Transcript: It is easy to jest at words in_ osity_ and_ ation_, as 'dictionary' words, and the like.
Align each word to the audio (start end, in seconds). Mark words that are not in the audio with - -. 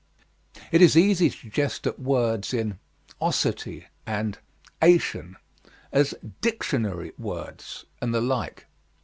It 0.71 0.81
is 0.81 0.97
easy 0.97 1.29
to 1.29 1.49
jest 1.51 1.85
at 1.85 1.99
words 1.99 2.55
in_ 2.55 2.73
osity_ 3.21 3.85
and_ 4.03 4.35
ation_, 4.99 5.35
as 5.91 6.15
'dictionary' 6.41 7.13
words, 7.19 7.85
and 8.01 8.11
the 8.11 8.19
like. 8.19 8.65